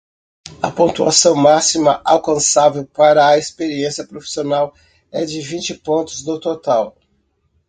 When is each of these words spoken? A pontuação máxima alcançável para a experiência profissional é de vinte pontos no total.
A 0.63 0.71
pontuação 0.71 1.35
máxima 1.35 2.01
alcançável 2.03 2.87
para 2.87 3.27
a 3.27 3.37
experiência 3.37 4.03
profissional 4.03 4.73
é 5.11 5.25
de 5.25 5.39
vinte 5.41 5.75
pontos 5.75 6.25
no 6.25 6.39
total. 6.39 6.97